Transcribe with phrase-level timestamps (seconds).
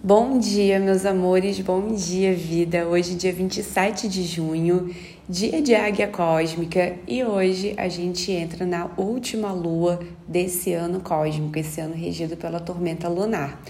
[0.00, 2.86] Bom dia, meus amores, bom dia, vida.
[2.86, 4.94] Hoje, dia 27 de junho,
[5.28, 11.58] dia de Águia Cósmica, e hoje a gente entra na última lua desse ano cósmico,
[11.58, 13.60] esse ano regido pela tormenta lunar.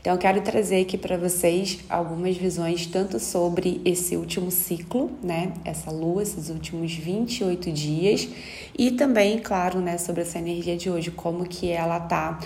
[0.00, 5.52] Então, eu quero trazer aqui para vocês algumas visões tanto sobre esse último ciclo, né?
[5.66, 8.26] Essa lua, esses últimos 28 dias,
[8.76, 12.38] e também, claro, né, sobre essa energia de hoje, como que ela tá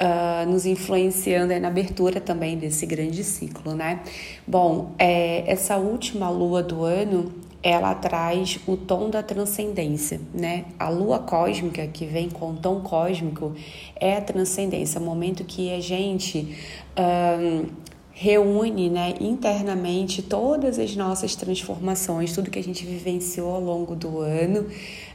[0.00, 4.00] uh, nos influenciando na abertura também desse grande ciclo, né?
[4.46, 7.32] Bom, é, essa última lua do ano
[7.62, 10.64] ela traz o tom da transcendência, né?
[10.78, 13.54] A lua cósmica que vem com o tom cósmico
[13.96, 16.56] é a transcendência, o momento que a gente
[16.98, 17.66] um,
[18.12, 24.20] reúne, né, internamente todas as nossas transformações, tudo que a gente vivenciou ao longo do
[24.20, 24.66] ano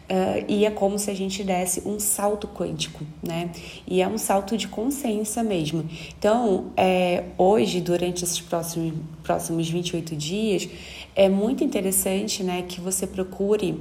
[0.07, 3.49] Uh, e é como se a gente desse um salto quântico, né?
[3.87, 5.83] E é um salto de consciência mesmo.
[6.17, 10.69] Então, é, hoje, durante esses próximos, próximos 28 dias,
[11.15, 13.79] é muito interessante né, que você procure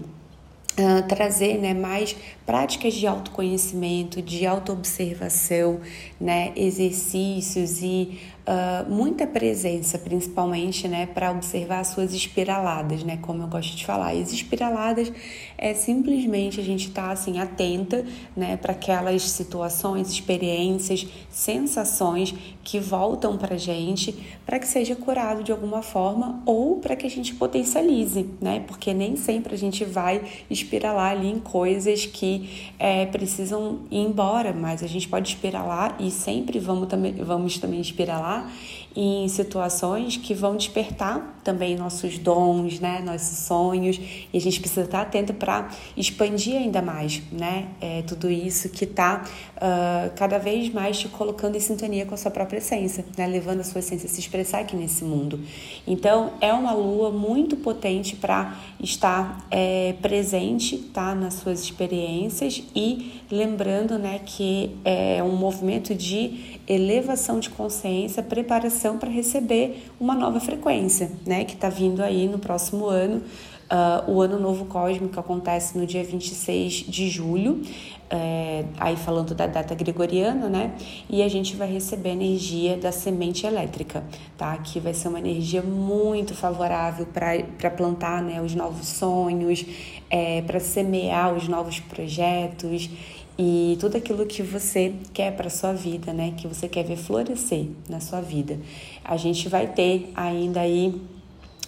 [0.77, 5.81] Uh, trazer né, mais práticas de autoconhecimento, de autoobservação,
[6.21, 13.43] né, exercícios e uh, muita presença, principalmente, né, para observar as suas espiraladas, né, como
[13.43, 14.15] eu gosto de falar.
[14.15, 15.13] E as espiraladas
[15.57, 18.05] é simplesmente a gente estar tá, assim atenta,
[18.37, 24.15] né, para aquelas situações, experiências, sensações que voltam para gente,
[24.47, 28.93] para que seja curado de alguma forma ou para que a gente potencialize, né, porque
[28.93, 34.83] nem sempre a gente vai espiralar ali em coisas que é, precisam ir embora, mas
[34.83, 38.51] a gente pode espiralar e sempre vamos também vamos também espiralar tá?
[38.97, 44.01] Em situações que vão despertar também nossos dons, né, nossos sonhos,
[44.33, 48.85] e a gente precisa estar atento para expandir ainda mais, né, é, tudo isso que
[48.85, 49.25] está
[49.57, 53.61] uh, cada vez mais te colocando em sintonia com a sua própria essência, né, levando
[53.61, 55.39] a sua essência a se expressar aqui nesse mundo.
[55.87, 63.21] Então, é uma lua muito potente para estar é, presente, tá, nas suas experiências e
[63.31, 70.39] lembrando, né, que é um movimento de elevação de consciência, preparação para receber uma nova
[70.39, 73.23] frequência, né, que está vindo aí no próximo ano.
[73.65, 77.63] Uh, o Ano Novo Cósmico acontece no dia 26 de julho,
[78.11, 80.75] é, aí falando da data gregoriana, né?
[81.09, 84.05] E a gente vai receber a energia da semente elétrica,
[84.37, 84.57] tá?
[84.59, 89.65] Que vai ser uma energia muito favorável para plantar né, os novos sonhos,
[90.11, 92.91] é, para semear os novos projetos
[93.39, 96.35] e tudo aquilo que você quer para sua vida, né?
[96.37, 98.59] Que você quer ver florescer na sua vida.
[99.05, 100.95] A gente vai ter ainda aí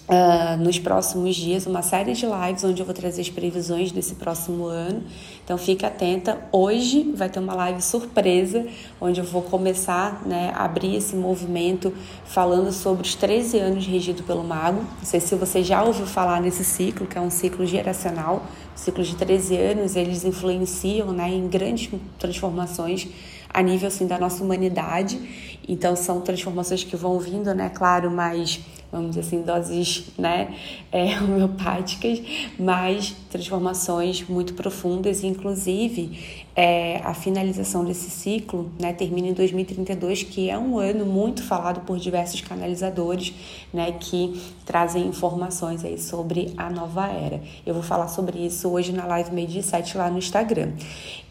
[0.09, 4.15] Uh, nos próximos dias uma série de lives onde eu vou trazer as previsões desse
[4.15, 5.03] próximo ano.
[5.45, 6.39] Então fica atenta.
[6.53, 8.65] Hoje vai ter uma live surpresa
[9.01, 11.93] onde eu vou começar né, abrir esse movimento
[12.25, 14.79] falando sobre os 13 anos regido pelo mago.
[14.79, 18.47] Não sei se você já ouviu falar nesse ciclo, que é um ciclo geracional.
[18.77, 23.09] O ciclo de 13 anos, eles influenciam né, em grandes transformações
[23.49, 25.19] a nível assim, da nossa humanidade.
[25.67, 28.61] Então são transformações que vão vindo, né, claro, mais
[28.97, 30.55] vamos dizer assim, doses né,
[30.91, 32.21] é, homeopáticas,
[32.59, 40.49] mas transformações muito profundas, inclusive é, a finalização desse ciclo né, termina em 2032, que
[40.49, 43.35] é um ano muito falado por diversos canalizadores
[43.73, 47.43] né, que trazem informações aí sobre a nova era.
[47.67, 50.73] Eu vou falar sobre isso hoje na live meio de 7 lá no Instagram.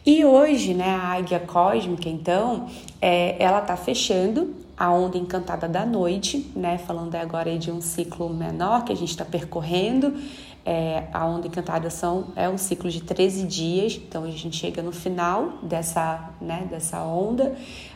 [0.06, 2.68] E hoje, né, a águia cósmica, então,
[3.02, 6.78] é, ela tá fechando a onda encantada da noite, né?
[6.78, 10.14] Falando agora de um ciclo menor que a gente está percorrendo.
[10.66, 14.82] É, a onda encantada são, é um ciclo de 13 dias, então a gente chega
[14.82, 17.56] no final dessa, né, dessa onda.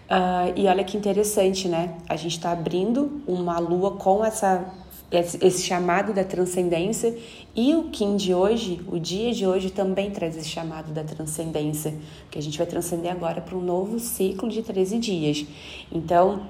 [0.09, 1.97] Uh, e olha que interessante, né?
[2.07, 4.71] A gente está abrindo uma lua com essa
[5.11, 7.17] esse chamado da transcendência
[7.55, 11.95] e o Kim de hoje, o dia de hoje também traz esse chamado da transcendência,
[12.29, 15.47] que a gente vai transcender agora para um novo ciclo de 13 dias.
[15.91, 16.43] Então,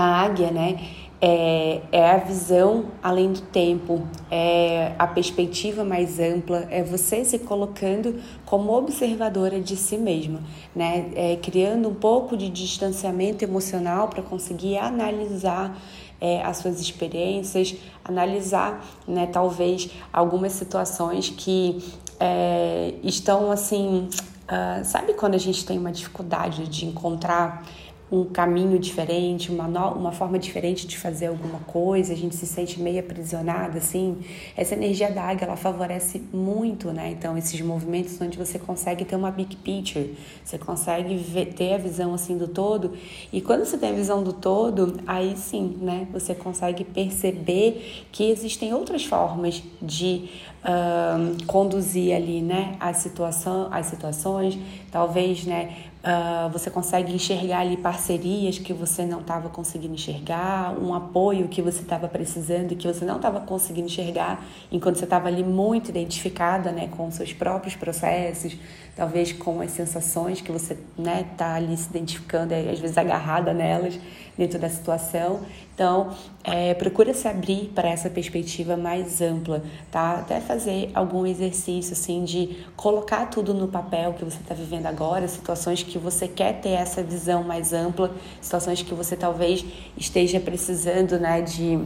[0.00, 0.78] a águia, né?
[1.18, 7.38] É, é a visão além do tempo, é a perspectiva mais ampla, é você se
[7.38, 10.40] colocando como observadora de si mesma,
[10.74, 11.10] né?
[11.14, 15.74] É, criando um pouco de distanciamento emocional para conseguir analisar
[16.20, 21.82] é, as suas experiências, analisar, né, talvez algumas situações que
[22.18, 24.08] é, estão assim,
[24.44, 27.66] uh, sabe quando a gente tem uma dificuldade de encontrar
[28.10, 32.46] um caminho diferente, uma, no, uma forma diferente de fazer alguma coisa, a gente se
[32.46, 34.18] sente meio aprisionada, assim.
[34.56, 37.10] Essa energia da águia, ela favorece muito, né?
[37.10, 40.14] Então, esses movimentos onde você consegue ter uma big picture,
[40.44, 42.92] você consegue ver, ter a visão, assim, do todo.
[43.32, 46.06] E quando você tem a visão do todo, aí sim, né?
[46.12, 50.30] Você consegue perceber que existem outras formas de
[50.62, 52.76] uh, conduzir ali, né?
[52.78, 54.58] A situação, as situações,
[54.90, 55.74] talvez, né?
[56.06, 61.62] Uh, você consegue enxergar ali parcerias que você não estava conseguindo enxergar, um apoio que
[61.62, 65.88] você estava precisando e que você não estava conseguindo enxergar enquanto você estava ali muito
[65.88, 68.54] identificada né, com seus próprios processos,
[68.94, 73.98] talvez com as sensações que você né, tá ali se identificando, às vezes agarrada nelas
[74.36, 75.40] dentro da situação.
[75.76, 76.08] Então,
[76.42, 80.14] é, procura se abrir para essa perspectiva mais ampla, tá?
[80.14, 85.28] Até fazer algum exercício, assim, de colocar tudo no papel que você está vivendo agora,
[85.28, 89.66] situações que você quer ter essa visão mais ampla, situações que você talvez
[89.98, 91.78] esteja precisando, né, de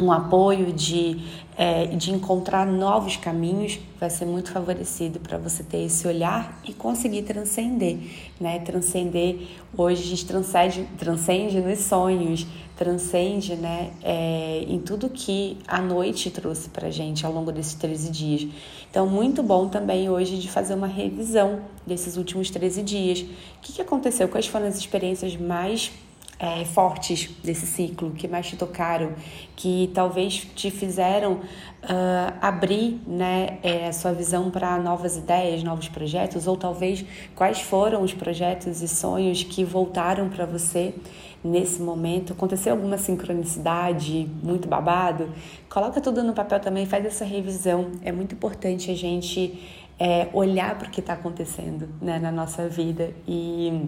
[0.00, 1.20] um apoio de,
[1.56, 6.72] é, de encontrar novos caminhos, vai ser muito favorecido para você ter esse olhar e
[6.72, 7.96] conseguir transcender,
[8.40, 8.58] né?
[8.58, 9.38] Transcender,
[9.76, 12.46] hoje a gente transcende, transcende nos sonhos,
[12.76, 13.92] transcende, né?
[14.02, 18.48] É, em tudo que a noite trouxe para gente ao longo desses 13 dias.
[18.90, 23.20] Então, muito bom também hoje de fazer uma revisão desses últimos 13 dias.
[23.20, 23.26] O
[23.62, 24.28] que, que aconteceu?
[24.28, 25.92] Quais foram as experiências mais
[26.38, 29.12] é, fortes desse ciclo, que mais te tocaram,
[29.54, 35.88] que talvez te fizeram uh, abrir né, é, a sua visão para novas ideias, novos
[35.88, 37.04] projetos, ou talvez
[37.34, 40.94] quais foram os projetos e sonhos que voltaram para você
[41.42, 42.32] nesse momento.
[42.32, 45.28] Aconteceu alguma sincronicidade muito babado?
[45.68, 47.92] Coloca tudo no papel também, faz essa revisão.
[48.02, 49.62] É muito importante a gente
[49.98, 53.86] é, olhar para o que está acontecendo né, na nossa vida e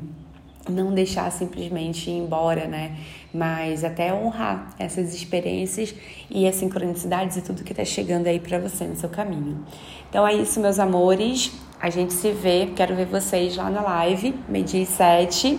[0.69, 2.97] não deixar simplesmente ir embora, né?
[3.33, 5.95] Mas até honrar essas experiências
[6.31, 9.65] e as sincronicidades e tudo que está chegando aí para você no seu caminho.
[10.09, 11.53] Então é isso, meus amores.
[11.81, 15.59] A gente se vê, quero ver vocês lá na live, meio-dia e sete.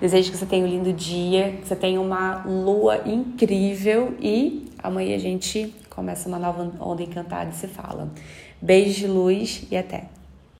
[0.00, 5.16] Desejo que você tenha um lindo dia, que você tenha uma lua incrível e amanhã
[5.16, 8.12] a gente começa uma nova onda encantada e se fala.
[8.60, 10.15] Beijo de luz e até!